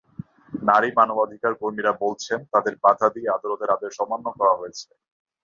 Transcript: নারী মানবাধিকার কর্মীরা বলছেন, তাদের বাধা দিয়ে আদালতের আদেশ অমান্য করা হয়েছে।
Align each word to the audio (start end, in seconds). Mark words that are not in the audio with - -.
নারী 0.63 0.89
মানবাধিকার 0.97 1.53
কর্মীরা 1.61 1.91
বলছেন, 2.03 2.39
তাদের 2.53 2.73
বাধা 2.83 3.07
দিয়ে 3.15 3.27
আদালতের 3.31 3.73
আদেশ 3.75 3.93
অমান্য 4.03 4.25
করা 4.39 4.53
হয়েছে। 4.59 4.87